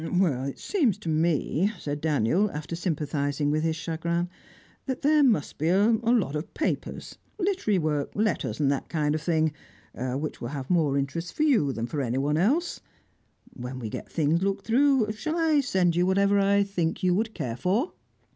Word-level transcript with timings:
"It 0.03 0.57
seems 0.57 0.97
to 0.97 1.09
me," 1.09 1.71
said 1.77 2.01
Daniel, 2.01 2.49
after 2.49 2.75
sympathising 2.75 3.51
with 3.51 3.61
his 3.61 3.75
chagrin, 3.75 4.29
"that 4.87 5.03
there 5.03 5.23
must 5.23 5.59
be 5.59 5.69
a 5.69 5.89
lot 5.89 6.35
of 6.35 6.51
papers, 6.55 7.19
literary 7.37 7.77
work, 7.77 8.11
letters, 8.15 8.59
and 8.59 8.71
that 8.71 8.89
kind 8.89 9.13
of 9.13 9.21
thing, 9.21 9.53
which 9.93 10.41
will 10.41 10.47
have 10.47 10.71
more 10.71 10.97
interest 10.97 11.35
for 11.35 11.43
you 11.43 11.71
than 11.71 11.85
for 11.85 12.01
anyone 12.01 12.37
else. 12.37 12.79
When 13.53 13.77
we 13.77 13.89
get 13.89 14.11
things 14.11 14.41
looked 14.41 14.65
through, 14.65 15.11
shall 15.11 15.37
I 15.37 15.59
send 15.59 15.95
you 15.95 16.07
whatever 16.07 16.39
I 16.39 16.63
think 16.63 17.03
you 17.03 17.13
would 17.13 17.35
care 17.35 17.55
for?" 17.55 17.93